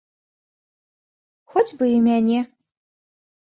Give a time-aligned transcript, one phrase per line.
[1.55, 2.39] Хоць бы і мяне.